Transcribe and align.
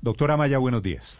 Doctora 0.00 0.36
Maya, 0.36 0.58
buenos 0.58 0.82
días. 0.82 1.18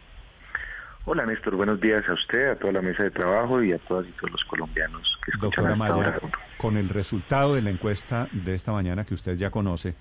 Hola 1.05 1.25
Néstor, 1.25 1.57
buenos 1.57 1.80
días 1.80 2.05
a 2.09 2.12
usted, 2.12 2.51
a 2.51 2.57
toda 2.57 2.73
la 2.75 2.83
mesa 2.83 3.03
de 3.03 3.11
trabajo 3.11 3.62
y 3.62 3.73
a 3.73 3.79
todas 3.79 4.07
y 4.07 4.12
todos 4.12 4.30
los 4.30 4.45
colombianos 4.45 5.19
que 5.25 5.30
escuchan 5.30 5.65
Doctora 5.65 5.75
Maya, 5.75 6.20
con 6.59 6.77
el 6.77 6.89
resultado 6.91 7.55
de 7.55 7.62
la 7.62 7.70
encuesta 7.70 8.29
de 8.33 8.55
esta 8.55 8.73
mañana 8.73 9.05
que 9.05 9.15
usted 9.15 9.34
ya 9.37 9.51
conoce, 9.51 9.95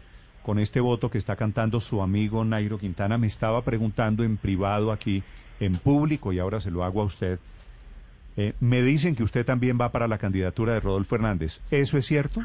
con 0.44 0.60
este 0.60 0.82
voto 0.82 1.10
que 1.10 1.18
está 1.18 1.36
cantando 1.38 1.80
su 1.80 2.02
amigo 2.02 2.44
Nairo 2.44 2.78
Quintana, 2.78 3.18
me 3.18 3.28
estaba 3.28 3.62
preguntando 3.64 4.24
en 4.24 4.36
privado 4.38 4.92
aquí, 4.92 5.24
en 5.62 5.78
público, 5.78 6.34
y 6.34 6.40
ahora 6.40 6.60
se 6.60 6.72
lo 6.72 6.84
hago 6.84 7.02
a 7.02 7.06
usted. 7.06 7.40
eh, 8.36 8.54
me 8.60 8.82
dicen 8.82 9.16
que 9.16 9.24
usted 9.24 9.46
también 9.46 9.78
va 9.80 9.92
para 9.92 10.08
la 10.08 10.18
candidatura 10.18 10.74
de 10.74 10.80
Rodolfo 10.82 11.16
Hernández. 11.16 11.62
¿Eso 11.72 11.98
es 11.98 12.06
cierto? 12.06 12.42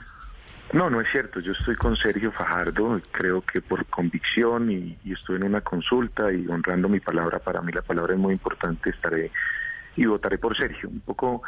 No, 0.72 0.88
no 0.88 1.02
es 1.02 1.08
cierto, 1.10 1.40
yo 1.40 1.52
estoy 1.52 1.76
con 1.76 1.96
Sergio 1.96 2.32
Fajardo, 2.32 2.98
creo 3.10 3.42
que 3.42 3.60
por 3.60 3.84
convicción 3.86 4.70
y, 4.70 4.98
y 5.04 5.12
estoy 5.12 5.36
en 5.36 5.44
una 5.44 5.60
consulta 5.60 6.32
y 6.32 6.46
honrando 6.48 6.88
mi 6.88 6.98
palabra, 6.98 7.38
para 7.40 7.60
mí 7.60 7.72
la 7.72 7.82
palabra 7.82 8.14
es 8.14 8.18
muy 8.18 8.32
importante, 8.32 8.88
estaré 8.88 9.30
y 9.96 10.06
votaré 10.06 10.38
por 10.38 10.56
Sergio. 10.56 10.88
Un 10.88 11.00
poco 11.00 11.42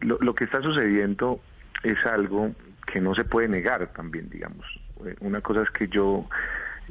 lo, 0.00 0.18
lo 0.20 0.34
que 0.36 0.44
está 0.44 0.62
sucediendo 0.62 1.40
es 1.82 1.98
algo 2.06 2.52
que 2.86 3.00
no 3.00 3.14
se 3.14 3.24
puede 3.24 3.48
negar 3.48 3.88
también, 3.88 4.28
digamos. 4.30 4.64
Eh, 5.04 5.16
Una 5.20 5.40
cosa 5.40 5.62
es 5.62 5.70
que 5.70 5.88
yo 5.88 6.28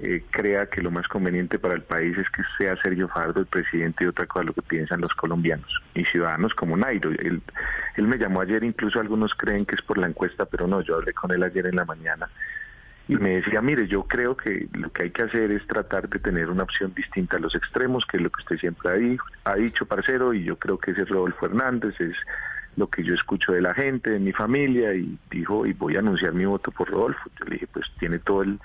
eh, 0.02 0.24
crea 0.32 0.68
que 0.68 0.82
lo 0.82 0.92
más 0.92 1.08
conveniente 1.08 1.60
para 1.60 1.76
el 1.76 1.82
país 1.82 2.18
es 2.18 2.30
que 2.30 2.44
sea 2.58 2.76
Sergio 2.82 3.08
Fajardo 3.08 3.42
el 3.42 3.46
presidente 3.46 4.04
y 4.04 4.08
otra 4.08 4.26
cosa 4.26 4.46
lo 4.46 4.54
que 4.54 4.62
piensan 4.62 5.02
los 5.02 5.14
colombianos 5.14 5.70
y 5.94 6.06
ciudadanos 6.06 6.54
como 6.54 6.78
Nairo. 6.78 7.10
Él, 7.12 7.42
él 7.96 8.08
me 8.08 8.18
llamó 8.18 8.42
ayer, 8.42 8.64
incluso 8.64 9.00
algunos 9.00 9.34
creen 9.36 9.66
que 9.66 9.76
es 9.76 9.82
por 9.82 9.98
la 9.98 10.08
encuesta, 10.08 10.46
pero 10.46 10.68
no, 10.68 10.82
yo 10.82 10.96
hablé 10.96 11.14
con 11.14 11.32
él 11.32 11.44
ayer 11.44 11.68
en 11.68 11.76
la 11.76 11.86
mañana 11.86 12.30
y 13.08 13.16
me 13.16 13.38
decía, 13.38 13.60
mire, 13.62 13.88
yo 13.88 14.04
creo 14.04 14.38
que 14.38 14.68
lo 14.74 14.92
que 14.92 15.04
hay 15.04 15.10
que 15.10 15.24
hacer 15.24 15.52
es 15.52 15.66
tratar 15.66 16.08
de 16.08 16.20
tener 16.20 16.50
una 16.50 16.62
opción 16.64 16.94
distinta 16.94 17.38
a 17.38 17.40
los 17.40 17.56
extremos, 17.56 18.06
que 18.06 18.18
es 18.18 18.24
lo 18.24 18.30
que 18.30 18.42
usted 18.44 18.58
siempre 18.58 18.90
ha, 18.92 18.94
di- 18.94 19.18
ha 19.46 19.56
dicho, 19.56 19.88
parcero, 19.88 20.32
y 20.34 20.44
yo 20.44 20.58
creo 20.58 20.78
que 20.78 20.92
ese 20.92 21.02
es 21.02 21.10
Rodolfo 21.10 21.48
Hernández, 21.48 22.00
es 22.00 22.16
lo 22.76 22.88
que 22.88 23.04
yo 23.04 23.16
escucho 23.16 23.52
de 23.52 23.62
la 23.62 23.74
gente, 23.74 24.12
de 24.12 24.20
mi 24.20 24.32
familia, 24.32 24.94
y 24.94 25.18
dijo, 25.32 25.66
y 25.66 25.74
voy 25.74 25.96
a 25.96 26.00
anunciar 26.00 26.34
mi 26.34 26.46
voto 26.46 26.70
por 26.70 26.88
Rodolfo. 26.88 27.32
Yo 27.40 27.46
le 27.46 27.54
dije, 27.56 27.68
pues 27.74 27.88
tiene 28.00 28.20
todo 28.20 28.44
el 28.44 28.60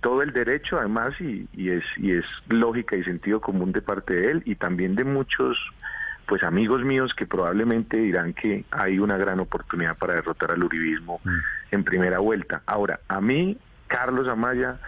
todo 0.00 0.22
el 0.22 0.32
derecho 0.32 0.78
además 0.78 1.14
y, 1.20 1.48
y 1.52 1.70
es 1.70 1.84
y 1.96 2.12
es 2.12 2.24
lógica 2.48 2.96
y 2.96 3.04
sentido 3.04 3.40
común 3.40 3.72
de 3.72 3.82
parte 3.82 4.14
de 4.14 4.30
él 4.30 4.42
y 4.44 4.54
también 4.54 4.94
de 4.94 5.04
muchos 5.04 5.58
pues 6.28 6.42
amigos 6.42 6.84
míos 6.84 7.14
que 7.14 7.26
probablemente 7.26 7.96
dirán 7.96 8.34
que 8.34 8.64
hay 8.70 8.98
una 8.98 9.16
gran 9.16 9.40
oportunidad 9.40 9.96
para 9.96 10.14
derrotar 10.14 10.52
al 10.52 10.62
uribismo 10.62 11.20
en 11.70 11.84
primera 11.84 12.18
vuelta. 12.18 12.60
Ahora, 12.66 13.00
a 13.08 13.22
mí, 13.22 13.56
Carlos 13.86 14.28
Amaya, 14.28 14.78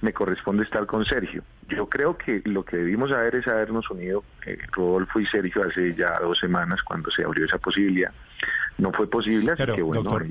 me 0.00 0.14
corresponde 0.14 0.64
estar 0.64 0.86
con 0.86 1.04
Sergio. 1.04 1.42
Yo 1.68 1.88
creo 1.90 2.16
que 2.16 2.40
lo 2.46 2.64
que 2.64 2.78
debimos 2.78 3.12
haber 3.12 3.36
es 3.36 3.46
habernos 3.46 3.90
unido, 3.90 4.24
eh, 4.46 4.56
Rodolfo 4.72 5.20
y 5.20 5.26
Sergio, 5.26 5.64
hace 5.64 5.94
ya 5.94 6.18
dos 6.18 6.38
semanas 6.38 6.82
cuando 6.82 7.10
se 7.10 7.24
abrió 7.24 7.44
esa 7.44 7.58
posibilidad. 7.58 8.12
No 8.78 8.92
fue 8.92 9.08
posible, 9.08 9.52
así 9.52 9.58
Pero, 9.58 9.74
que 9.74 9.82
bueno. 9.82 10.02
doctor, 10.02 10.26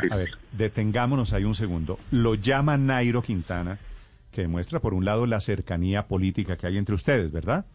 que- 0.00 0.12
a 0.12 0.16
ver, 0.16 0.30
detengámonos 0.52 1.32
ahí 1.32 1.44
un 1.44 1.54
segundo. 1.54 1.98
Lo 2.10 2.34
llama 2.34 2.76
Nairo 2.78 3.22
Quintana, 3.22 3.78
que 4.32 4.42
demuestra, 4.42 4.80
por 4.80 4.94
un 4.94 5.04
lado, 5.04 5.26
la 5.26 5.40
cercanía 5.40 6.06
política 6.06 6.56
que 6.56 6.66
hay 6.66 6.78
entre 6.78 6.94
ustedes, 6.94 7.30
¿verdad? 7.30 7.66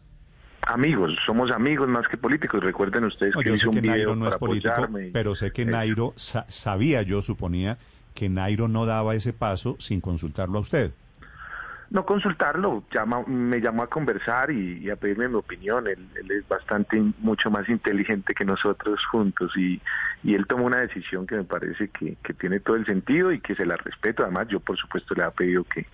Amigos, 0.67 1.11
somos 1.25 1.51
amigos 1.51 1.87
más 1.87 2.07
que 2.07 2.17
políticos. 2.17 2.61
Recuerden 2.63 3.05
ustedes 3.05 3.33
No, 3.35 3.41
que 3.41 3.47
yo 3.49 3.53
hice 3.53 3.61
sé 3.61 3.67
un 3.69 3.75
que 3.75 3.81
video 3.81 3.95
Nairo 3.95 4.15
no 4.15 4.27
es 4.27 4.35
político, 4.35 4.73
apoyarme 4.73 5.09
pero 5.13 5.35
sé 5.35 5.51
que. 5.51 5.65
Nairo, 5.65 6.13
sa- 6.17 6.45
sabía 6.49 7.01
yo, 7.01 7.21
suponía, 7.21 7.77
que 8.13 8.27
Nairo 8.29 8.67
no 8.67 8.85
daba 8.85 9.15
ese 9.15 9.31
paso 9.31 9.77
sin 9.79 10.01
consultarlo 10.01 10.57
a 10.57 10.61
usted. 10.61 10.91
No 11.91 12.05
consultarlo, 12.05 12.83
llama, 12.93 13.23
me 13.25 13.59
llamó 13.61 13.81
a 13.81 13.87
conversar 13.87 14.51
y, 14.51 14.77
y 14.77 14.89
a 14.91 14.95
pedirme 14.95 15.27
mi 15.27 15.35
opinión. 15.35 15.87
Él, 15.87 16.07
él 16.15 16.29
es 16.31 16.47
bastante, 16.47 17.01
mucho 17.19 17.49
más 17.49 17.67
inteligente 17.67 18.35
que 18.35 18.45
nosotros 18.45 19.03
juntos 19.07 19.51
y, 19.57 19.81
y 20.23 20.35
él 20.35 20.45
tomó 20.45 20.65
una 20.65 20.77
decisión 20.81 21.25
que 21.25 21.35
me 21.35 21.43
parece 21.45 21.87
que, 21.89 22.15
que 22.23 22.33
tiene 22.35 22.59
todo 22.59 22.75
el 22.75 22.85
sentido 22.85 23.31
y 23.31 23.39
que 23.39 23.55
se 23.55 23.65
la 23.65 23.75
respeto. 23.75 24.21
Además, 24.23 24.47
yo 24.49 24.59
por 24.59 24.77
supuesto 24.77 25.15
le 25.15 25.23
he 25.25 25.31
pedido 25.31 25.63
que, 25.63 25.87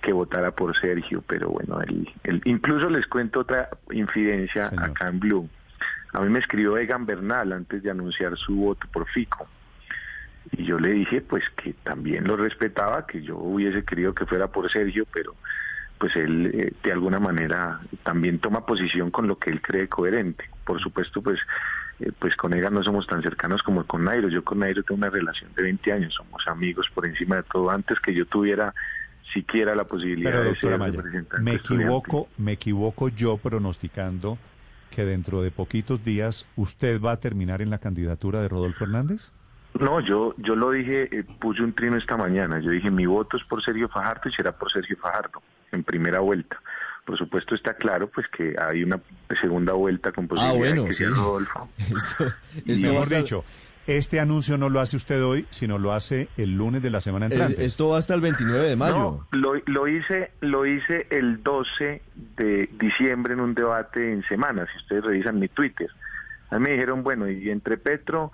que 0.00 0.12
votara 0.12 0.52
por 0.52 0.78
Sergio, 0.78 1.24
pero 1.26 1.48
bueno, 1.48 1.80
él, 1.80 2.08
él- 2.22 2.42
incluso 2.44 2.88
les 2.88 3.06
cuento 3.08 3.40
otra 3.40 3.68
infidencia 3.90 4.66
Señor. 4.66 4.90
acá 4.90 5.08
en 5.08 5.18
Blue. 5.18 5.48
A 6.12 6.20
mí 6.20 6.28
me 6.30 6.38
escribió 6.38 6.78
Egan 6.78 7.04
Bernal 7.04 7.52
antes 7.52 7.82
de 7.82 7.90
anunciar 7.90 8.36
su 8.36 8.54
voto 8.54 8.86
por 8.92 9.06
Fico. 9.08 9.48
Y 10.52 10.64
yo 10.64 10.78
le 10.78 10.90
dije 10.90 11.20
pues 11.20 11.44
que 11.56 11.72
también 11.72 12.24
lo 12.24 12.36
respetaba, 12.36 13.06
que 13.06 13.22
yo 13.22 13.36
hubiese 13.36 13.84
querido 13.84 14.14
que 14.14 14.26
fuera 14.26 14.48
por 14.48 14.70
Sergio, 14.70 15.06
pero 15.12 15.34
pues 15.98 16.14
él 16.16 16.50
eh, 16.54 16.72
de 16.82 16.92
alguna 16.92 17.18
manera 17.18 17.80
también 18.02 18.38
toma 18.38 18.66
posición 18.66 19.10
con 19.10 19.26
lo 19.26 19.38
que 19.38 19.50
él 19.50 19.60
cree 19.60 19.88
coherente. 19.88 20.48
Por 20.64 20.80
supuesto, 20.80 21.22
pues 21.22 21.40
eh, 22.00 22.12
pues 22.18 22.36
con 22.36 22.52
Egan 22.54 22.74
no 22.74 22.82
somos 22.82 23.06
tan 23.06 23.22
cercanos 23.22 23.62
como 23.62 23.84
con 23.84 24.04
Nairo. 24.04 24.28
Yo 24.28 24.44
con 24.44 24.58
Nairo 24.58 24.82
tengo 24.82 24.98
una 24.98 25.10
relación 25.10 25.52
de 25.54 25.62
20 25.62 25.92
años, 25.92 26.14
somos 26.14 26.46
amigos 26.46 26.86
por 26.94 27.06
encima 27.06 27.36
de 27.36 27.42
todo. 27.44 27.70
Antes 27.70 27.98
que 28.00 28.14
yo 28.14 28.26
tuviera 28.26 28.74
siquiera 29.32 29.74
la 29.74 29.84
posibilidad 29.84 30.32
Pero, 30.32 30.44
de 30.44 30.56
ser 30.56 30.78
Maya, 30.78 30.96
representante 30.96 31.42
me 31.42 31.54
equivoco, 31.54 32.28
me 32.38 32.52
equivoco 32.52 33.08
yo 33.08 33.38
pronosticando 33.38 34.38
que 34.90 35.04
dentro 35.04 35.42
de 35.42 35.50
poquitos 35.50 36.04
días 36.04 36.46
usted 36.56 37.00
va 37.00 37.12
a 37.12 37.20
terminar 37.20 37.60
en 37.60 37.70
la 37.70 37.78
candidatura 37.78 38.40
de 38.40 38.48
Rodolfo 38.48 38.84
Hernández. 38.84 39.32
No, 39.80 40.00
yo 40.00 40.34
yo 40.38 40.54
lo 40.56 40.70
dije, 40.70 41.08
eh, 41.10 41.24
puse 41.40 41.62
un 41.62 41.72
trino 41.74 41.96
esta 41.96 42.16
mañana. 42.16 42.58
Yo 42.60 42.70
dije, 42.70 42.90
mi 42.90 43.06
voto 43.06 43.36
es 43.36 43.44
por 43.44 43.62
Sergio 43.62 43.88
Fajardo 43.88 44.28
y 44.28 44.32
será 44.32 44.52
por 44.52 44.70
Sergio 44.72 44.96
Fajardo 44.96 45.42
en 45.72 45.82
primera 45.84 46.20
vuelta. 46.20 46.60
Por 47.04 47.16
supuesto 47.16 47.54
está 47.54 47.74
claro 47.74 48.08
pues 48.08 48.26
que 48.28 48.54
hay 48.60 48.82
una 48.82 48.98
segunda 49.40 49.72
vuelta 49.74 50.10
con 50.12 50.26
posibilidad 50.26 50.54
Ah, 50.54 50.58
bueno, 50.58 50.82
de 50.82 50.88
que 50.88 50.94
sí. 50.94 51.04
sea 51.04 51.12
Rodolfo. 51.14 51.68
Esto, 51.78 52.24
Y 52.64 52.72
esto 52.72 52.90
Mejor 52.90 53.08
dicho, 53.08 53.44
este 53.86 54.18
anuncio 54.18 54.58
no 54.58 54.68
lo 54.70 54.80
hace 54.80 54.96
usted 54.96 55.22
hoy, 55.24 55.46
sino 55.50 55.78
lo 55.78 55.92
hace 55.92 56.28
el 56.36 56.56
lunes 56.56 56.82
de 56.82 56.90
la 56.90 57.00
semana 57.00 57.26
eh, 57.26 57.28
entrante. 57.30 57.64
esto 57.64 57.90
va 57.90 57.98
hasta 57.98 58.14
el 58.14 58.20
29 58.20 58.68
de 58.70 58.74
mayo. 58.76 58.96
No, 58.96 59.28
lo, 59.38 59.54
lo 59.66 59.86
hice 59.86 60.32
lo 60.40 60.66
hice 60.66 61.06
el 61.10 61.42
12 61.44 62.02
de 62.36 62.68
diciembre 62.80 63.34
en 63.34 63.40
un 63.40 63.54
debate 63.54 64.12
en 64.12 64.24
semana, 64.24 64.66
si 64.72 64.78
ustedes 64.78 65.04
revisan 65.04 65.38
mi 65.38 65.46
Twitter. 65.46 65.88
A 66.50 66.58
mí 66.58 66.64
me 66.64 66.70
dijeron, 66.72 67.04
bueno, 67.04 67.28
y 67.30 67.50
entre 67.50 67.76
Petro 67.76 68.32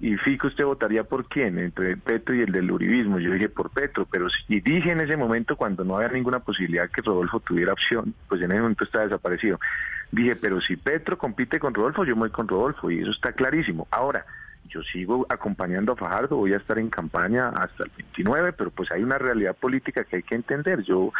y 0.00 0.16
Fico 0.16 0.46
usted 0.46 0.64
votaría 0.64 1.04
por 1.04 1.26
quién, 1.26 1.58
entre 1.58 1.96
Petro 1.96 2.34
y 2.34 2.42
el 2.42 2.52
del 2.52 2.70
uribismo. 2.70 3.18
Yo 3.18 3.32
dije 3.32 3.48
por 3.48 3.70
Petro, 3.70 4.06
pero 4.10 4.28
si 4.30 4.38
y 4.48 4.60
dije 4.60 4.92
en 4.92 5.00
ese 5.00 5.16
momento 5.16 5.56
cuando 5.56 5.84
no 5.84 5.96
había 5.96 6.08
ninguna 6.08 6.40
posibilidad 6.40 6.88
que 6.88 7.02
Rodolfo 7.02 7.40
tuviera 7.40 7.72
opción, 7.72 8.14
pues 8.28 8.40
en 8.40 8.52
ese 8.52 8.60
momento 8.60 8.84
está 8.84 9.00
desaparecido. 9.00 9.58
Dije, 10.10 10.36
pero 10.36 10.60
si 10.60 10.76
Petro 10.76 11.18
compite 11.18 11.58
con 11.58 11.74
Rodolfo, 11.74 12.04
yo 12.04 12.14
voy 12.14 12.30
con 12.30 12.48
Rodolfo 12.48 12.90
y 12.90 13.00
eso 13.00 13.10
está 13.10 13.32
clarísimo. 13.32 13.88
Ahora, 13.90 14.24
yo 14.68 14.82
sigo 14.82 15.26
acompañando 15.28 15.92
a 15.92 15.96
Fajardo, 15.96 16.36
voy 16.36 16.52
a 16.52 16.58
estar 16.58 16.78
en 16.78 16.90
campaña 16.90 17.48
hasta 17.48 17.84
el 17.84 17.90
29, 17.96 18.52
pero 18.52 18.70
pues 18.70 18.90
hay 18.92 19.02
una 19.02 19.18
realidad 19.18 19.56
política 19.56 20.04
que 20.04 20.16
hay 20.16 20.22
que 20.22 20.34
entender. 20.34 20.82
Yo 20.82 21.12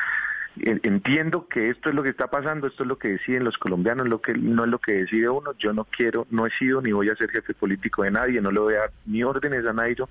entiendo 0.62 1.46
que 1.48 1.70
esto 1.70 1.88
es 1.88 1.94
lo 1.94 2.02
que 2.02 2.10
está 2.10 2.28
pasando, 2.28 2.66
esto 2.66 2.82
es 2.82 2.88
lo 2.88 2.99
que 2.99 3.08
deciden 3.08 3.44
los 3.44 3.56
colombianos, 3.58 4.08
lo 4.08 4.20
que 4.20 4.34
no 4.34 4.64
es 4.64 4.70
lo 4.70 4.78
que 4.78 4.93
decide 4.93 5.28
uno. 5.28 5.52
Yo 5.58 5.72
no 5.72 5.84
quiero, 5.84 6.26
no 6.31 6.46
he 6.46 6.50
sido 6.58 6.81
ni 6.81 6.93
voy 6.93 7.08
a 7.10 7.16
ser 7.16 7.31
jefe 7.31 7.55
político 7.55 8.02
de 8.02 8.10
nadie, 8.10 8.40
no 8.40 8.50
le 8.50 8.60
voy 8.60 8.75
a 8.75 8.78
dar 8.78 8.93
ni 9.06 9.22
órdenes 9.22 9.64
a 9.66 9.72
Nairo, 9.72 10.08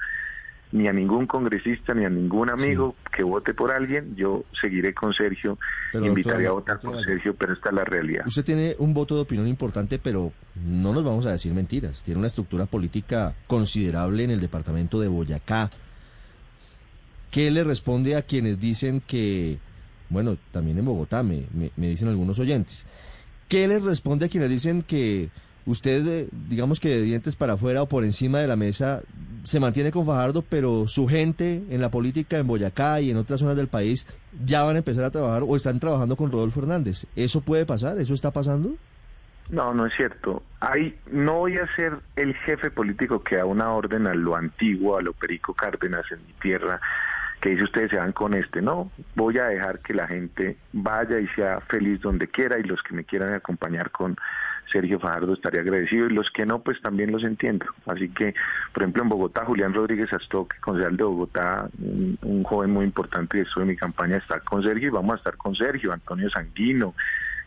ni 0.71 0.87
a 0.89 0.93
ningún 0.93 1.27
congresista, 1.27 1.93
ni 1.93 2.03
a 2.03 2.09
ningún 2.09 2.49
amigo 2.49 2.95
que 3.15 3.23
vote 3.23 3.53
por 3.53 3.71
alguien. 3.71 4.15
Yo 4.17 4.43
seguiré 4.61 4.93
con 4.93 5.13
Sergio, 5.13 5.57
Pero, 5.93 6.05
doctora- 6.13 6.49
a 6.49 6.51
votar 6.51 6.75
doctora 6.75 6.97
por. 6.97 7.05
Sergio, 7.05 7.35
pero 7.35 7.53
esta 7.53 7.69
es 7.69 7.75
la 7.75 7.85
realidad. 7.85 8.27
Usted 8.27 8.43
tiene 8.43 8.75
un 8.79 8.93
voto 8.93 9.15
de 9.15 9.21
opinión 9.21 9.47
importante, 9.47 9.97
pero 9.97 10.33
no 10.65 10.93
nos 10.93 11.03
vamos 11.05 11.25
a 11.25 11.31
decir 11.31 11.53
mentiras. 11.53 12.03
Tiene 12.03 12.17
una 12.19 12.27
estructura 12.27 12.65
política 12.65 13.33
considerable 13.47 14.23
en 14.25 14.31
el 14.31 14.41
departamento 14.41 14.99
de 14.99 15.07
Boyacá. 15.07 15.69
¿Qué 17.31 17.51
le 17.51 17.63
responde 17.63 18.15
a 18.15 18.21
quienes 18.23 18.59
dicen 18.59 19.01
que, 19.05 19.59
bueno, 20.09 20.37
también 20.51 20.77
en 20.77 20.85
Bogotá, 20.85 21.23
me, 21.23 21.43
me- 21.53 21.71
dicen 21.87 22.07
algunos 22.07 22.39
oyentes, 22.39 22.85
¿qué 23.47 23.67
les 23.67 23.83
responde 23.83 24.25
a 24.25 24.29
quienes 24.29 24.49
dicen 24.49 24.81
que 24.81 25.29
usted, 25.65 26.07
eh, 26.07 26.27
digamos 26.49 26.79
que 26.79 26.89
de 26.89 27.01
dientes 27.01 27.35
para 27.35 27.53
afuera 27.53 27.81
o 27.83 27.87
por 27.87 28.03
encima 28.05 28.39
de 28.39 28.47
la 28.47 28.55
mesa, 28.55 29.01
se 29.43 29.59
mantiene 29.59 29.91
con 29.91 30.05
Fajardo, 30.05 30.41
pero 30.41 30.87
su 30.87 31.07
gente 31.07 31.63
en 31.69 31.81
la 31.81 31.89
política 31.91 32.37
en 32.37 32.47
Boyacá 32.47 32.99
y 33.01 33.11
en 33.11 33.17
otras 33.17 33.39
zonas 33.39 33.55
del 33.55 33.67
país 33.67 34.07
ya 34.45 34.63
van 34.63 34.75
a 34.75 34.79
empezar 34.79 35.03
a 35.05 35.11
trabajar 35.11 35.43
o 35.45 35.55
están 35.55 35.79
trabajando 35.79 36.15
con 36.15 36.31
Rodolfo 36.31 36.59
Hernández. 36.61 37.05
¿Eso 37.15 37.41
puede 37.41 37.65
pasar? 37.65 37.97
¿Eso 37.97 38.13
está 38.13 38.31
pasando? 38.31 38.75
No, 39.49 39.73
no 39.73 39.85
es 39.85 39.93
cierto. 39.95 40.43
Hay, 40.59 40.97
no 41.09 41.35
voy 41.39 41.57
a 41.57 41.73
ser 41.77 41.93
el 42.17 42.33
jefe 42.35 42.69
político 42.69 43.23
que 43.23 43.37
da 43.37 43.45
una 43.45 43.71
orden 43.71 44.05
a 44.07 44.13
lo 44.13 44.35
antiguo, 44.35 44.97
a 44.97 45.01
lo 45.01 45.13
Perico 45.13 45.53
Cárdenas 45.53 46.03
en 46.11 46.17
mi 46.27 46.33
tierra, 46.41 46.81
que 47.41 47.49
dice 47.49 47.63
ustedes 47.63 47.91
se 47.91 47.97
van 47.97 48.13
con 48.13 48.33
este. 48.33 48.61
No, 48.61 48.91
voy 49.15 49.37
a 49.37 49.45
dejar 49.45 49.79
que 49.79 49.93
la 49.93 50.07
gente 50.07 50.57
vaya 50.73 51.19
y 51.19 51.27
sea 51.29 51.61
feliz 51.61 52.01
donde 52.01 52.27
quiera 52.27 52.57
y 52.57 52.63
los 52.63 52.81
que 52.81 52.95
me 52.95 53.03
quieran 53.03 53.33
acompañar 53.33 53.91
con 53.91 54.17
Sergio 54.71 54.99
Fajardo 54.99 55.33
estaría 55.33 55.61
agradecido 55.61 56.07
y 56.07 56.13
los 56.13 56.29
que 56.31 56.45
no, 56.45 56.59
pues 56.59 56.81
también 56.81 57.11
los 57.11 57.23
entiendo. 57.23 57.65
Así 57.85 58.09
que, 58.09 58.33
por 58.73 58.83
ejemplo, 58.83 59.03
en 59.03 59.09
Bogotá, 59.09 59.45
Julián 59.45 59.73
Rodríguez 59.73 60.11
Astoque, 60.11 60.57
concejal 60.59 60.97
de 60.97 61.03
Bogotá, 61.03 61.69
un, 61.79 62.43
joven 62.43 62.71
muy 62.71 62.85
importante 62.85 63.43
que 63.43 63.61
en 63.61 63.67
mi 63.67 63.75
campaña, 63.75 64.17
está 64.17 64.39
con 64.41 64.63
Sergio 64.63 64.87
y 64.87 64.91
vamos 64.91 65.13
a 65.13 65.17
estar 65.17 65.37
con 65.37 65.55
Sergio, 65.55 65.93
Antonio 65.93 66.29
Sanguino, 66.29 66.95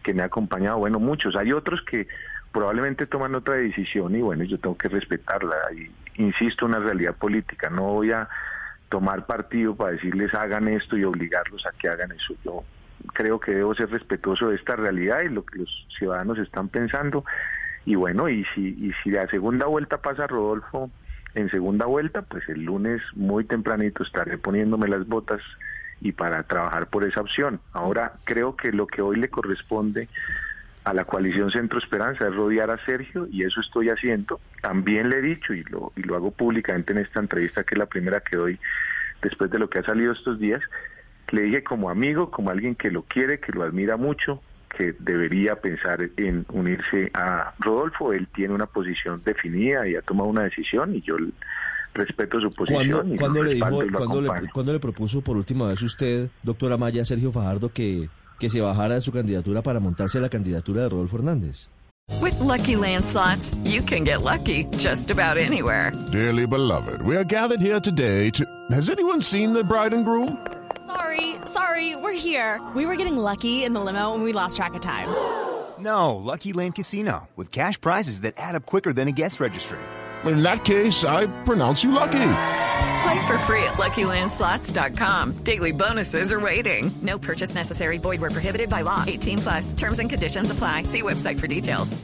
que 0.02 0.14
me 0.14 0.22
ha 0.22 0.26
acompañado, 0.26 0.78
bueno, 0.78 0.98
muchos. 0.98 1.36
Hay 1.36 1.52
otros 1.52 1.82
que 1.82 2.06
probablemente 2.52 3.06
toman 3.06 3.34
otra 3.34 3.54
decisión 3.54 4.14
y 4.16 4.22
bueno, 4.22 4.44
yo 4.44 4.58
tengo 4.58 4.76
que 4.76 4.88
respetarla. 4.88 5.56
Y, 5.74 5.90
insisto, 6.22 6.66
una 6.66 6.78
realidad 6.78 7.14
política, 7.14 7.70
no 7.70 7.82
voy 7.82 8.12
a 8.12 8.28
tomar 8.90 9.24
partido 9.24 9.74
para 9.74 9.92
decirles 9.92 10.34
hagan 10.34 10.68
esto 10.68 10.98
y 10.98 11.04
obligarlos 11.04 11.64
a 11.64 11.72
que 11.72 11.88
hagan 11.88 12.12
eso. 12.12 12.34
Yo 12.44 12.64
creo 13.14 13.40
que 13.40 13.52
debo 13.52 13.74
ser 13.74 13.88
respetuoso 13.88 14.48
de 14.48 14.56
esta 14.56 14.76
realidad 14.76 15.22
y 15.22 15.30
lo 15.30 15.46
que 15.46 15.60
los 15.60 15.86
ciudadanos 15.96 16.38
están 16.38 16.68
pensando. 16.68 17.24
Y 17.86 17.94
bueno, 17.94 18.28
y 18.28 18.44
si, 18.54 18.68
y 18.68 18.92
si 19.02 19.10
la 19.10 19.26
segunda 19.28 19.66
vuelta 19.66 19.98
pasa 19.98 20.26
Rodolfo 20.26 20.90
en 21.34 21.48
segunda 21.50 21.86
vuelta, 21.86 22.22
pues 22.22 22.46
el 22.48 22.64
lunes 22.64 23.00
muy 23.14 23.44
tempranito 23.44 24.02
estaré 24.02 24.36
poniéndome 24.36 24.88
las 24.88 25.06
botas 25.06 25.40
y 26.00 26.12
para 26.12 26.42
trabajar 26.42 26.88
por 26.88 27.04
esa 27.04 27.20
opción. 27.20 27.60
Ahora 27.72 28.14
creo 28.24 28.56
que 28.56 28.72
lo 28.72 28.86
que 28.86 29.02
hoy 29.02 29.16
le 29.16 29.28
corresponde 29.28 30.08
a 30.84 30.94
la 30.94 31.04
coalición 31.04 31.50
Centro 31.50 31.78
Esperanza 31.78 32.26
es 32.26 32.34
rodear 32.34 32.70
a 32.70 32.84
Sergio 32.84 33.28
y 33.30 33.44
eso 33.44 33.60
estoy 33.60 33.90
haciendo. 33.90 34.40
También 34.62 35.10
le 35.10 35.18
he 35.18 35.22
dicho 35.22 35.52
y 35.52 35.62
lo, 35.64 35.92
y 35.96 36.02
lo 36.02 36.16
hago 36.16 36.30
públicamente 36.30 36.92
en 36.92 36.98
esta 36.98 37.20
entrevista 37.20 37.64
que 37.64 37.74
es 37.74 37.78
la 37.78 37.86
primera 37.86 38.20
que 38.20 38.36
doy 38.36 38.58
después 39.22 39.50
de 39.50 39.58
lo 39.58 39.68
que 39.68 39.80
ha 39.80 39.84
salido 39.84 40.12
estos 40.12 40.38
días, 40.38 40.62
le 41.30 41.42
dije 41.42 41.62
como 41.62 41.90
amigo, 41.90 42.30
como 42.30 42.50
alguien 42.50 42.74
que 42.74 42.90
lo 42.90 43.02
quiere, 43.02 43.38
que 43.38 43.52
lo 43.52 43.62
admira 43.62 43.96
mucho, 43.96 44.42
que 44.76 44.94
debería 44.98 45.56
pensar 45.56 46.00
en 46.16 46.46
unirse 46.48 47.10
a 47.14 47.54
Rodolfo. 47.58 48.12
Él 48.12 48.28
tiene 48.34 48.54
una 48.54 48.66
posición 48.66 49.20
definida 49.22 49.86
y 49.86 49.96
ha 49.96 50.02
tomado 50.02 50.30
una 50.30 50.44
decisión 50.44 50.94
y 50.94 51.02
yo 51.02 51.16
respeto 51.92 52.40
su 52.40 52.50
posición. 52.50 53.16
¿Cuándo, 53.16 53.42
le, 53.44 53.54
dijo, 53.54 53.82
le, 53.82 54.72
le 54.72 54.80
propuso 54.80 55.22
por 55.22 55.36
última 55.36 55.68
vez 55.68 55.82
usted, 55.82 56.30
doctora 56.42 56.76
Maya, 56.76 57.04
Sergio 57.04 57.32
Fajardo, 57.32 57.72
que, 57.72 58.08
que 58.40 58.50
se 58.50 58.60
bajara 58.60 58.96
de 58.96 59.00
su 59.00 59.12
candidatura 59.12 59.62
para 59.62 59.78
montarse 59.78 60.18
a 60.18 60.20
la 60.20 60.28
candidatura 60.28 60.82
de 60.82 60.88
Rodolfo 60.88 61.18
Hernández? 61.18 61.68
With 62.20 62.40
lucky 62.40 62.74
landslots, 62.74 63.54
you 63.64 63.82
can 63.82 64.02
get 64.02 64.22
lucky 64.22 64.64
just 64.78 65.12
about 65.12 65.36
anywhere. 65.36 65.92
Dearly 66.10 66.46
beloved, 66.46 67.02
we 67.02 67.14
are 67.14 67.24
gathered 67.24 67.60
here 67.60 67.78
today 67.78 68.30
to. 68.30 68.44
Has 68.72 68.90
anyone 68.90 69.20
seen 69.20 69.52
the 69.52 69.62
bride 69.62 69.94
and 69.94 70.04
groom? 70.04 70.36
Sorry, 70.86 71.36
sorry, 71.44 71.94
we're 71.94 72.18
here. 72.18 72.60
We 72.74 72.84
were 72.84 72.96
getting 72.96 73.16
lucky 73.16 73.62
in 73.62 73.74
the 73.74 73.80
limo 73.80 74.14
and 74.14 74.24
we 74.24 74.32
lost 74.32 74.56
track 74.56 74.74
of 74.74 74.80
time. 74.80 75.08
No, 75.78 76.16
Lucky 76.16 76.52
Land 76.52 76.74
Casino, 76.74 77.28
with 77.36 77.52
cash 77.52 77.80
prizes 77.80 78.20
that 78.22 78.34
add 78.36 78.56
up 78.56 78.66
quicker 78.66 78.92
than 78.92 79.06
a 79.06 79.12
guest 79.12 79.38
registry 79.38 79.78
in 80.24 80.42
that 80.42 80.64
case, 80.64 81.04
I 81.04 81.26
pronounce 81.44 81.82
you 81.82 81.92
lucky. 81.92 82.59
Play 83.02 83.26
for 83.26 83.38
free 83.46 83.62
at 83.62 83.78
LuckyLandSlots.com. 83.78 85.42
Daily 85.44 85.72
bonuses 85.72 86.32
are 86.32 86.40
waiting. 86.40 86.90
No 87.02 87.18
purchase 87.18 87.54
necessary. 87.54 87.98
Void 87.98 88.20
were 88.20 88.30
prohibited 88.30 88.68
by 88.68 88.82
law. 88.82 89.04
18 89.06 89.38
plus. 89.38 89.72
Terms 89.72 90.00
and 90.00 90.10
conditions 90.10 90.50
apply. 90.50 90.84
See 90.84 91.02
website 91.02 91.38
for 91.40 91.46
details. 91.46 91.96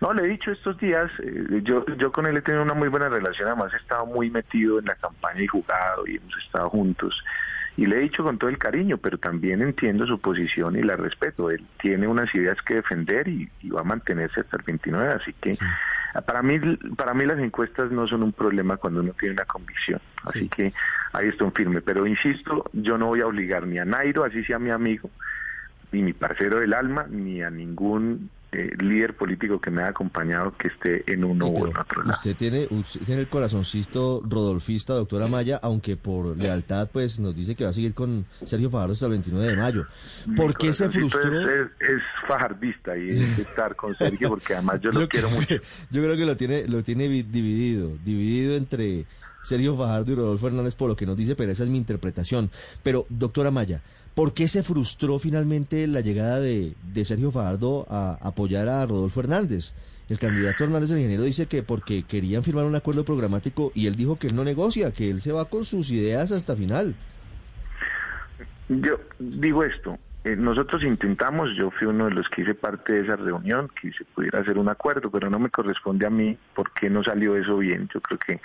No, 0.00 0.12
le 0.12 0.24
he 0.24 0.28
dicho 0.28 0.52
estos 0.52 0.78
días, 0.78 1.10
eh, 1.22 1.62
yo, 1.62 1.84
yo 1.96 2.12
con 2.12 2.26
él 2.26 2.36
he 2.36 2.42
tenido 2.42 2.62
una 2.62 2.74
muy 2.74 2.88
buena 2.88 3.08
relación, 3.08 3.48
además 3.48 3.72
he 3.72 3.78
estado 3.78 4.04
muy 4.04 4.28
metido 4.28 4.78
en 4.78 4.84
la 4.84 4.94
campaña 4.94 5.40
y 5.40 5.46
jugado 5.46 6.06
y 6.06 6.16
hemos 6.16 6.36
estado 6.44 6.68
juntos. 6.68 7.24
Y 7.78 7.86
le 7.86 7.96
he 7.96 8.00
dicho 8.00 8.22
con 8.22 8.38
todo 8.38 8.50
el 8.50 8.58
cariño, 8.58 8.98
pero 8.98 9.18
también 9.18 9.62
entiendo 9.62 10.06
su 10.06 10.18
posición 10.18 10.76
y 10.76 10.82
la 10.82 10.96
respeto. 10.96 11.50
Él 11.50 11.64
tiene 11.80 12.06
unas 12.06 12.34
ideas 12.34 12.60
que 12.62 12.76
defender 12.76 13.28
y, 13.28 13.50
va 13.70 13.80
a 13.80 13.84
mantenerse 13.84 14.40
hasta 14.40 14.56
el 14.56 14.62
29, 14.64 15.14
así 15.14 15.32
que... 15.40 15.56
Para 16.26 16.42
mí, 16.42 16.58
para 16.96 17.14
mí 17.14 17.26
las 17.26 17.38
encuestas 17.38 17.90
no 17.90 18.06
son 18.06 18.22
un 18.22 18.32
problema 18.32 18.76
cuando 18.76 19.00
uno 19.00 19.12
tiene 19.18 19.34
una 19.34 19.44
convicción, 19.44 20.00
así 20.24 20.48
que 20.48 20.72
ahí 21.12 21.28
estoy 21.28 21.50
firme. 21.50 21.82
Pero 21.82 22.06
insisto, 22.06 22.64
yo 22.72 22.96
no 22.96 23.06
voy 23.06 23.20
a 23.20 23.26
obligar 23.26 23.66
ni 23.66 23.78
a 23.78 23.84
Nairo, 23.84 24.24
así 24.24 24.44
sea 24.44 24.58
mi 24.58 24.70
amigo, 24.70 25.10
ni 25.92 26.02
mi 26.02 26.12
parcero 26.12 26.60
del 26.60 26.74
alma, 26.74 27.06
ni 27.08 27.42
a 27.42 27.50
ningún 27.50 28.30
eh, 28.58 28.70
líder 28.78 29.14
político 29.14 29.60
que 29.60 29.70
me 29.70 29.82
ha 29.82 29.88
acompañado 29.88 30.56
que 30.56 30.68
esté 30.68 31.12
en 31.12 31.24
uno 31.24 31.48
u 31.48 31.66
otro 31.66 32.02
lado. 32.02 32.16
Usted 32.16 32.34
tiene, 32.36 32.66
usted 32.70 33.02
tiene 33.02 33.20
el 33.20 33.28
corazoncito 33.28 34.22
rodolfista, 34.26 34.94
doctora 34.94 35.26
Maya, 35.26 35.60
aunque 35.62 35.98
por 35.98 36.34
lealtad 36.34 36.88
pues 36.90 37.20
nos 37.20 37.36
dice 37.36 37.54
que 37.54 37.64
va 37.64 37.70
a 37.70 37.74
seguir 37.74 37.92
con 37.92 38.24
Sergio 38.46 38.70
Fajardo 38.70 38.94
hasta 38.94 39.06
el 39.06 39.12
29 39.12 39.46
de 39.46 39.56
mayo. 39.56 39.86
¿Por 40.34 40.56
qué 40.56 40.72
se 40.72 40.88
frustró? 40.88 41.38
Es, 41.38 41.68
es, 41.80 42.02
fajardista 42.26 42.96
y 42.96 43.10
es 43.10 43.38
estar 43.38 43.76
con 43.76 43.94
Sergio 43.94 44.30
porque 44.30 44.54
además 44.54 44.80
yo 44.80 44.90
lo 44.92 45.06
quiero 45.06 45.28
mucho. 45.28 45.56
Yo 45.90 46.02
creo 46.02 46.16
que 46.16 46.24
lo 46.24 46.36
tiene, 46.38 46.66
lo 46.66 46.82
tiene 46.82 47.08
dividido, 47.08 47.92
dividido 48.04 48.56
entre 48.56 49.04
Sergio 49.46 49.76
Fajardo 49.76 50.12
y 50.12 50.14
Rodolfo 50.16 50.48
Hernández 50.48 50.74
por 50.74 50.88
lo 50.88 50.96
que 50.96 51.06
nos 51.06 51.16
dice, 51.16 51.36
pero 51.36 51.52
esa 51.52 51.62
es 51.62 51.68
mi 51.68 51.78
interpretación. 51.78 52.50
Pero, 52.82 53.06
doctora 53.08 53.50
Maya, 53.52 53.80
¿Por 54.16 54.32
qué 54.32 54.48
se 54.48 54.62
frustró 54.62 55.18
finalmente 55.18 55.86
la 55.86 56.00
llegada 56.00 56.40
de, 56.40 56.74
Sergio 57.04 57.30
Fajardo 57.30 57.86
a 57.90 58.16
apoyar 58.22 58.66
a 58.66 58.86
Rodolfo 58.86 59.20
Hernández? 59.20 59.74
El 60.08 60.18
candidato 60.18 60.64
Hernández, 60.64 60.90
el 60.90 60.96
ingeniero, 60.96 61.24
dice 61.24 61.44
que 61.44 61.62
porque 61.62 62.02
querían 62.02 62.42
firmar 62.42 62.64
un 62.64 62.74
acuerdo 62.74 63.04
programático 63.04 63.72
y 63.74 63.88
él 63.88 63.94
dijo 63.94 64.18
que 64.18 64.28
él 64.28 64.34
no 64.34 64.42
negocia, 64.42 64.90
que 64.90 65.10
él 65.10 65.20
se 65.20 65.32
va 65.32 65.50
con 65.50 65.66
sus 65.66 65.90
ideas 65.90 66.32
hasta 66.32 66.56
final. 66.56 66.94
Yo 68.70 69.00
digo 69.18 69.62
esto, 69.64 69.98
eh, 70.24 70.34
nosotros 70.34 70.82
intentamos, 70.82 71.50
yo 71.54 71.70
fui 71.70 71.86
uno 71.86 72.06
de 72.06 72.14
los 72.14 72.26
que 72.30 72.40
hice 72.40 72.54
parte 72.54 72.94
de 72.94 73.00
esa 73.02 73.16
reunión, 73.16 73.70
que 73.80 73.92
se 73.92 74.06
pudiera 74.06 74.40
hacer 74.40 74.56
un 74.56 74.70
acuerdo, 74.70 75.10
pero 75.10 75.28
no 75.28 75.38
me 75.38 75.50
corresponde 75.50 76.06
a 76.06 76.10
mí 76.10 76.38
porque 76.54 76.88
no 76.88 77.04
salió 77.04 77.36
eso 77.36 77.58
bien. 77.58 77.86
Yo 77.92 78.00
creo 78.00 78.18
que 78.18 78.40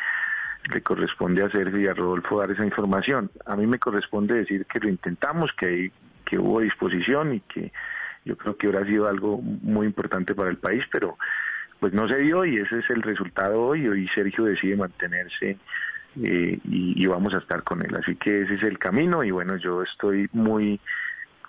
le 0.69 0.81
corresponde 0.81 1.43
a 1.43 1.49
Sergio 1.49 1.79
y 1.79 1.87
a 1.87 1.93
Rodolfo 1.93 2.39
dar 2.39 2.51
esa 2.51 2.65
información. 2.65 3.31
A 3.45 3.55
mí 3.55 3.65
me 3.67 3.79
corresponde 3.79 4.35
decir 4.35 4.65
que 4.65 4.79
lo 4.79 4.89
intentamos, 4.89 5.51
que, 5.53 5.91
que 6.25 6.37
hubo 6.37 6.59
disposición 6.59 7.35
y 7.35 7.39
que 7.41 7.71
yo 8.25 8.37
creo 8.37 8.55
que 8.55 8.67
hubiera 8.67 8.85
sido 8.85 9.07
algo 9.07 9.41
muy 9.41 9.87
importante 9.87 10.35
para 10.35 10.49
el 10.49 10.57
país, 10.57 10.83
pero 10.91 11.17
pues 11.79 11.93
no 11.93 12.07
se 12.07 12.17
dio 12.17 12.45
y 12.45 12.57
ese 12.57 12.79
es 12.79 12.89
el 12.89 13.01
resultado 13.01 13.59
hoy. 13.61 13.87
Hoy 13.87 14.07
Sergio 14.13 14.45
decide 14.45 14.75
mantenerse 14.75 15.57
eh, 16.21 16.59
y, 16.63 17.03
y, 17.03 17.07
vamos 17.07 17.33
a 17.33 17.39
estar 17.39 17.63
con 17.63 17.81
él. 17.81 17.95
Así 17.95 18.15
que 18.15 18.43
ese 18.43 18.55
es 18.55 18.63
el 18.63 18.77
camino 18.77 19.23
y 19.23 19.31
bueno, 19.31 19.55
yo 19.57 19.81
estoy 19.81 20.29
muy 20.31 20.79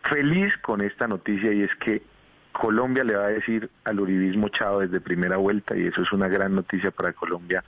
feliz 0.04 0.56
con 0.62 0.80
esta 0.80 1.06
noticia 1.06 1.52
y 1.52 1.62
es 1.62 1.74
que 1.76 2.02
Colombia 2.62 3.02
le 3.02 3.16
va 3.16 3.24
a 3.24 3.30
decir 3.30 3.68
al 3.82 3.98
uribismo 3.98 4.48
chao 4.48 4.78
desde 4.78 5.00
primera 5.00 5.36
vuelta 5.36 5.76
y 5.76 5.88
eso 5.88 6.00
es 6.00 6.12
una 6.12 6.28
gran 6.28 6.54
noticia 6.54 6.92
para 6.92 7.12
Colombia. 7.12 7.64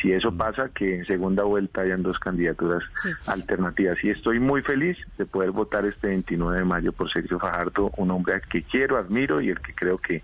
Si 0.00 0.10
eso 0.10 0.32
mm. 0.32 0.38
pasa, 0.38 0.70
que 0.70 0.96
en 0.96 1.04
segunda 1.04 1.42
vuelta 1.42 1.82
hayan 1.82 2.02
dos 2.02 2.18
candidaturas 2.18 2.82
alternativas. 3.26 4.02
Y 4.02 4.08
estoy 4.08 4.40
muy 4.40 4.62
feliz 4.62 4.96
de 5.18 5.26
poder 5.26 5.50
votar 5.50 5.84
este 5.84 6.06
29 6.06 6.60
de 6.60 6.64
mayo 6.64 6.92
por 6.92 7.12
Sergio 7.12 7.38
Fajardo, 7.38 7.92
un 7.98 8.10
hombre 8.10 8.36
al 8.36 8.40
que 8.40 8.62
quiero, 8.62 8.96
admiro 8.96 9.42
y 9.42 9.50
el 9.50 9.60
que 9.60 9.74
creo 9.74 9.98
que 9.98 10.22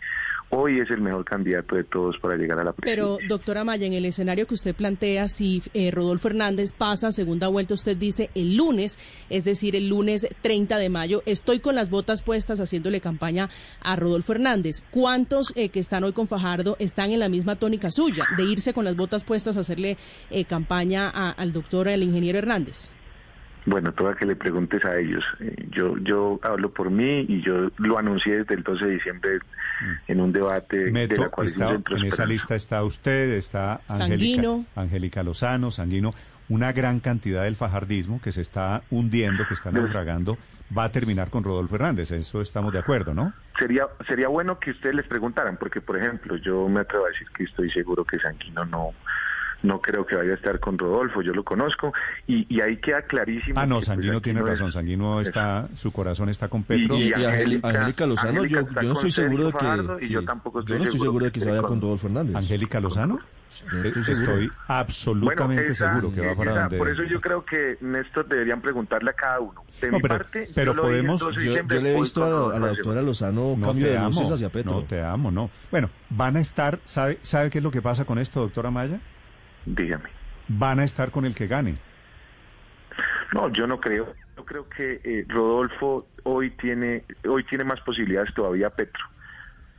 hoy 0.55 0.81
es 0.81 0.91
el 0.91 1.01
mejor 1.01 1.25
candidato 1.25 1.77
de 1.77 1.85
todos 1.85 2.17
para 2.19 2.37
llegar 2.37 2.59
a 2.59 2.65
la 2.65 2.73
presidencia. 2.73 3.17
Pero, 3.19 3.29
doctora 3.29 3.65
Maya, 3.65 3.87
en 3.87 3.93
el 3.93 4.05
escenario 4.05 4.47
que 4.47 4.55
usted 4.55 4.75
plantea, 4.75 5.29
si 5.29 5.63
eh, 5.75 5.91
Rodolfo 5.91 6.29
Hernández 6.29 6.73
pasa 6.73 7.13
segunda 7.13 7.49
vuelta, 7.49 7.75
usted 7.75 7.97
dice 7.97 8.31
el 8.35 8.57
lunes, 8.57 8.99
es 9.31 9.45
decir, 9.45 9.77
el 9.77 9.89
lunes 9.89 10.27
30 10.43 10.79
de 10.79 10.89
mayo, 10.89 11.23
estoy 11.27 11.61
con 11.61 11.75
las 11.75 11.91
botas 11.91 12.23
puestas 12.23 12.61
haciéndole 12.61 13.01
campaña 13.01 13.51
a 13.81 13.97
Rodolfo 13.97 14.33
Hernández. 14.33 14.83
¿Cuántos 14.91 15.53
eh, 15.57 15.69
que 15.69 15.81
están 15.81 16.05
hoy 16.05 16.13
con 16.13 16.29
Fajardo 16.29 16.77
están 16.79 17.11
en 17.11 17.21
la 17.21 17.29
misma 17.29 17.57
tónica 17.57 17.91
suya, 17.91 18.25
de 18.37 18.45
irse 18.45 18.73
con 18.73 18.85
las 18.85 18.97
botas 18.97 19.25
puestas 19.25 19.57
a 19.57 19.61
hacerle 19.61 19.97
eh, 20.31 20.45
campaña 20.45 21.09
al 21.09 21.53
doctor, 21.53 21.89
al 21.89 22.03
ingeniero 22.03 22.39
Hernández? 22.39 22.91
Bueno, 23.67 23.93
toda 23.93 24.15
que 24.15 24.27
le 24.27 24.37
preguntes 24.37 24.85
a 24.85 24.99
ellos. 24.99 25.25
Eh, 25.41 25.69
yo 25.71 25.97
yo 25.99 26.39
hablo 26.43 26.71
por 26.73 26.91
mí 26.91 27.25
y 27.29 27.41
yo 27.43 27.71
lo 27.79 27.99
anuncié 27.99 28.39
desde 28.39 28.55
el 28.55 28.63
12 28.63 28.85
de 28.85 28.91
diciembre 28.93 29.39
mm. 29.39 29.93
en 30.09 30.21
un 30.21 30.33
debate 30.33 30.91
de 30.91 31.17
la 31.17 31.31
coalición 31.31 31.83
En 31.91 32.05
esa 32.05 32.27
lista 32.27 32.55
está 32.55 32.85
usted, 32.85 33.31
está 33.31 33.81
Angélica, 34.77 35.23
Lozano, 35.23 35.71
Sanguino, 35.71 36.15
una 36.49 36.73
gran 36.73 37.01
cantidad 37.01 37.45
del 37.45 37.57
fajardismo 37.57 38.21
que 38.21 38.33
se 38.33 38.43
está 38.43 38.83
hundiendo, 38.91 39.47
que 39.47 39.55
está 39.55 39.71
naufragando, 39.71 40.37
va 40.77 40.85
a 40.85 40.93
terminar 40.93 41.31
con 41.31 41.43
Rodolfo 41.43 41.77
Hernández. 41.77 42.11
Eso 42.11 42.43
estamos 42.43 42.73
de 42.73 42.81
acuerdo, 42.81 43.15
¿no? 43.15 43.33
sería 43.59 43.87
sería 44.07 44.29
bueno 44.29 44.59
que 44.59 44.73
ustedes 44.73 44.95
les 44.95 45.07
preguntaran, 45.07 45.57
porque 45.57 45.81
por 45.81 45.97
ejemplo, 45.97 46.37
yo 46.37 46.69
me 46.69 46.81
atrevo 46.81 47.07
a 47.07 47.09
decir 47.09 47.29
que 47.37 47.45
estoy 47.45 47.71
seguro 47.71 48.05
que 48.05 48.19
Sanguino 48.19 48.65
no 48.65 48.93
no 49.65 49.81
creo 49.81 50.07
que 50.07 50.15
vaya 50.17 50.33
a 50.33 50.35
estar 50.37 50.61
con 50.61 50.79
Rodolfo, 50.79 51.23
yo 51.23 51.33
lo 51.33 51.43
conozco, 51.43 51.93
y, 52.27 52.47
y 52.55 52.61
ahí 52.61 52.77
queda 52.77 53.03
clarísimo. 53.03 53.59
Ah, 53.59 53.67
no, 53.67 53.77
que, 53.77 53.79
pues, 53.81 53.87
Sanguino 53.87 54.21
tiene 54.21 54.41
no 54.41 54.47
es- 54.47 54.53
razón, 54.53 54.71
Sanguino 54.73 55.21
está, 55.21 55.69
su 55.75 55.91
corazón 55.93 56.29
está 56.29 56.49
con 56.49 56.63
Petro. 56.63 56.97
Y, 56.97 57.09
y 57.09 57.13
Angéli- 57.13 57.61
Angélica 57.63 58.07
Lozano, 58.07 58.45
yo, 58.45 58.61
yo 58.61 58.83
no 58.83 58.93
estoy 58.93 59.11
seguro 59.11 59.47
de 59.47 59.53
que, 59.53 60.07
que- 60.07 60.09
yo 60.09 60.25
tampoco 60.25 60.61
estoy 60.61 60.79
no 60.79 60.85
estoy 60.85 61.01
seguro 61.01 61.25
de 61.25 61.33
que 61.33 61.41
se 61.41 61.51
vaya 61.51 61.63
con- 61.63 61.81
Rodolfo 61.81 62.07
Hernández. 62.07 62.37
Angélica 62.37 62.79
Lozano. 62.81 63.19
No 63.73 63.85
estoy 63.85 64.01
Estoy, 64.03 64.17
seguro. 64.17 64.53
absolutamente 64.67 65.63
Bueno, 65.63 65.73
esa- 65.73 65.89
seguro 65.95 66.13
que 66.15 66.27
va 66.27 66.35
para 66.35 66.51
esa- 66.51 66.61
donde... 66.63 66.79
Por 66.79 66.91
eso 66.91 67.03
yo 67.05 67.21
creo 67.21 67.45
que 67.45 67.77
Néstor 67.81 68.27
deberían 68.29 68.61
preguntarle 68.61 69.11
a 69.11 69.13
cada 69.13 69.41
uno. 69.41 69.63
De 69.81 69.91
No, 69.91 69.97
mi 69.99 70.03
pero- 70.03 70.17
parte, 70.19 70.49
pero 70.55 70.75
yo 70.75 70.83
podemos- 70.83 71.21
12 71.21 71.41
de 71.41 71.47
Yo, 71.69 71.81
le 71.81 71.93
he 71.97 72.01
visto 72.01 72.25
a, 72.53 72.59
la 72.59 72.67
doctora 72.69 73.01
Lozano 73.03 73.55
No 73.57 73.67
cambio 73.67 73.87
te 73.87 73.93
de 73.93 73.99
amo, 73.99 74.09
luces 74.09 74.31
hacia 74.33 74.49
Petro. 74.51 74.73
no 74.73 74.83
te 74.85 75.01
amo, 75.03 75.31
no. 75.31 75.51
Bueno, 75.71 75.89
van 76.11 76.37
a 76.37 76.41
estar, 76.41 76.81
¿sabe, 76.85 77.19
¿sabe 77.23 77.51
qué 77.51 77.59
es 77.59 77.65
lo 77.65 77.71
que 77.71 77.81
pasa 77.83 78.05
con 78.05 78.19
esto, 78.19 78.41
doctora 78.41 78.71
Maya? 78.73 78.99
Dígame. 79.67 80.11
Van 80.49 80.81
a 80.81 80.85
estar 80.85 81.11
con 81.11 81.25
el 81.25 81.35
que 81.35 81.47
gane. 81.47 81.77
No, 83.33 83.49
yo 83.49 83.67
no 83.67 83.81
creo. 83.81 84.15
Yo 84.37 84.45
creo 84.45 84.69
que 84.69 85.01
eh, 85.05 85.25
Rodolfo 85.29 86.07
hoy 86.25 86.51
tiene 86.51 87.05
hoy 87.27 87.45
tiene 87.45 87.65
más 87.65 87.81
posibilidades 87.81 88.33
todavía 88.35 88.71
Petro 88.71 89.05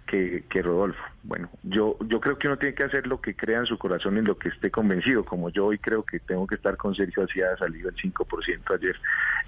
que, 0.05 0.43
que 0.49 0.61
Rodolfo. 0.61 1.01
Bueno, 1.23 1.49
yo 1.63 1.97
yo 2.07 2.19
creo 2.19 2.37
que 2.37 2.47
uno 2.47 2.57
tiene 2.57 2.75
que 2.75 2.83
hacer 2.83 3.07
lo 3.07 3.21
que 3.21 3.35
crea 3.35 3.59
en 3.59 3.65
su 3.65 3.77
corazón 3.77 4.15
y 4.15 4.19
en 4.19 4.25
lo 4.25 4.37
que 4.37 4.49
esté 4.49 4.71
convencido. 4.71 5.23
Como 5.23 5.49
yo 5.49 5.67
hoy 5.67 5.79
creo 5.79 6.03
que 6.03 6.19
tengo 6.19 6.45
que 6.47 6.55
estar 6.55 6.77
con 6.77 6.95
Sergio 6.95 7.23
Hacía 7.23 7.55
salido 7.57 7.89
el 7.89 7.95
5% 7.95 8.75
ayer. 8.75 8.95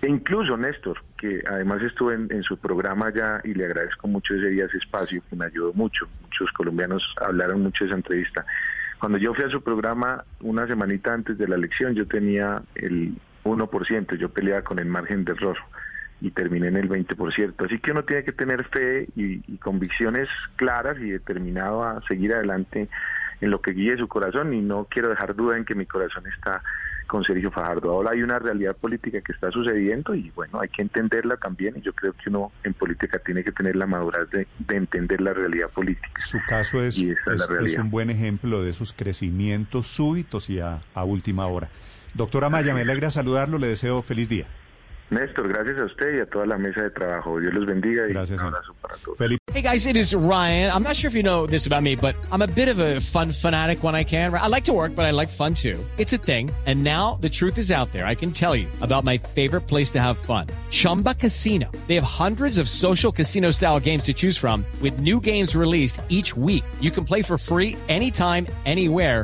E 0.02 0.08
incluso 0.08 0.58
Néstor, 0.58 1.04
que 1.18 1.44
además 1.48 1.82
estuve 1.84 2.16
en, 2.16 2.28
en 2.32 2.44
su 2.44 2.58
programa 2.58 3.12
ya 3.14 3.42
y 3.44 3.54
le 3.54 3.66
agradezco 3.66 4.08
mucho 4.08 4.36
ese 4.36 4.50
día 4.50 4.66
ese 4.66 4.78
espacio 4.78 5.22
que 5.30 5.36
me 5.36 5.46
ayudó 5.46 5.74
mucho. 5.74 6.08
Muchos 6.22 6.52
colombianos 6.54 7.04
hablaron 7.22 7.62
mucho 7.62 7.84
de 7.84 7.90
esa 7.90 7.98
entrevista. 7.98 8.46
Cuando 9.00 9.18
yo 9.18 9.34
fui 9.34 9.44
a 9.44 9.50
su 9.50 9.62
programa 9.62 10.24
una 10.42 10.66
semanita 10.68 11.14
antes 11.14 11.38
de 11.38 11.48
la 11.48 11.56
elección, 11.56 11.94
yo 11.94 12.08
tenía 12.08 12.62
el 12.76 13.16
1%, 13.44 14.16
yo 14.16 14.30
peleaba 14.30 14.64
con 14.64 14.80
el 14.80 14.88
margen 14.88 15.24
de 15.24 15.34
error 15.34 15.58
y 16.20 16.32
terminé 16.32 16.68
en 16.68 16.78
el 16.78 16.90
20%. 16.90 17.66
Así 17.66 17.80
que 17.80 17.92
uno 17.92 18.04
tiene 18.04 18.24
que 18.24 18.32
tener 18.32 18.64
fe 18.66 19.08
y, 19.16 19.42
y 19.52 19.58
convicciones 19.58 20.28
claras 20.56 20.98
y 21.00 21.12
determinado 21.12 21.84
a 21.84 22.02
seguir 22.08 22.34
adelante 22.34 22.90
en 23.40 23.52
lo 23.52 23.62
que 23.62 23.72
guíe 23.72 23.98
su 23.98 24.08
corazón 24.08 24.54
y 24.54 24.62
no 24.62 24.88
quiero 24.90 25.10
dejar 25.10 25.36
duda 25.36 25.58
en 25.58 25.66
que 25.66 25.76
mi 25.76 25.86
corazón 25.86 26.26
está 26.28 26.64
con 27.08 27.24
Sergio 27.24 27.50
Fajardo. 27.52 27.92
Ahora 27.92 28.12
hay 28.12 28.22
una 28.22 28.40
realidad 28.40 28.76
política 28.76 29.22
que 29.22 29.32
está 29.32 29.52
sucediendo 29.52 30.14
y 30.14 30.30
bueno, 30.32 30.60
hay 30.60 30.70
que 30.70 30.82
entenderla 30.82 31.38
también 31.38 31.76
y 31.78 31.82
yo 31.82 31.94
creo 31.94 32.14
que 32.14 32.30
uno 32.30 32.52
en 32.64 32.74
política 32.74 33.20
tiene 33.20 33.44
que 33.44 33.52
tener 33.52 33.76
la 33.76 33.88
madurez 33.88 34.30
de, 34.30 34.48
de 34.60 34.76
entender 34.76 35.22
la 35.22 35.34
realidad 35.34 35.70
política. 35.70 36.20
Su 36.20 36.40
caso 36.48 36.84
es, 36.84 37.00
un 37.78 37.90
buen 37.90 38.10
ejemplo 38.10 38.62
de 38.62 38.70
esos 38.70 38.94
crecimientos 38.94 39.88
súbitos 39.88 40.50
y 40.50 40.60
a, 40.60 40.82
a 40.94 41.04
última 41.04 41.48
hora. 41.48 41.70
Doctora 42.14 42.50
Maya, 42.50 42.74
me 42.74 42.82
alegra 42.82 43.12
saludarlo, 43.12 43.58
le 43.58 43.68
deseo 43.68 44.02
feliz 44.02 44.28
día. 44.30 44.48
Néstor, 45.10 45.48
gracias 45.48 45.78
a 45.80 45.86
usted 45.86 46.18
y 46.18 46.20
a 46.20 46.26
toda 46.26 46.46
la 46.46 46.58
mesa 46.58 46.82
de 46.84 46.90
trabajo. 46.90 47.40
Dios 47.40 47.54
los 47.54 47.66
bendiga 47.66 48.08
y 48.10 48.14
Gracias, 48.14 48.32
un 48.32 48.38
señor. 48.40 48.56
abrazo 48.56 48.74
para 48.82 48.96
todos. 48.98 49.18
Felipe. 49.18 49.42
Hey 49.54 49.62
guys, 49.62 49.86
it 49.88 49.96
is 49.96 50.14
Ryan. 50.14 50.70
I'm 50.72 50.84
not 50.84 50.96
sure 50.98 51.08
if 51.08 51.16
you 51.16 51.24
know 51.24 51.48
this 51.48 51.66
about 51.66 51.82
me, 51.82 51.96
but 51.96 52.14
I'm 52.30 52.42
a 52.42 52.48
bit 52.48 52.68
of 52.68 52.80
a 52.80 53.00
fun 53.00 53.32
fanatic 53.32 53.84
when 53.84 53.96
I 53.96 54.04
can. 54.04 54.34
I 54.34 54.48
like 54.48 54.66
to 54.66 54.74
work, 54.74 54.96
but 54.96 55.06
I 55.06 55.12
like 55.12 55.30
fun 55.30 55.54
too. 55.56 55.80
It's 55.98 56.12
a 56.12 56.18
thing. 56.18 56.52
And 56.66 56.84
now 56.84 57.18
the 57.22 57.30
truth 57.30 57.58
is 57.58 57.72
out 57.72 57.90
there. 57.94 58.06
I 58.06 58.16
can 58.16 58.32
tell 58.34 58.54
you 58.54 58.68
about 58.82 59.06
my 59.06 59.18
favorite 59.18 59.62
place 59.62 59.92
to 59.92 60.02
have 60.02 60.18
fun. 60.18 60.48
Chumba 60.72 61.14
Casino. 61.16 61.72
They 61.88 61.96
have 61.96 62.04
hundreds 62.04 62.58
of 62.58 62.68
social 62.68 63.12
casino 63.14 63.52
style 63.52 63.80
games 63.80 64.04
to 64.04 64.14
choose 64.14 64.38
from 64.38 64.66
with 64.82 65.00
new 65.00 65.22
games 65.22 65.56
released 65.56 66.02
each 66.10 66.36
week. 66.36 66.66
You 66.82 66.92
can 66.92 67.06
play 67.06 67.22
for 67.22 67.38
free 67.38 67.78
anytime, 67.88 68.46
anywhere. 68.66 69.24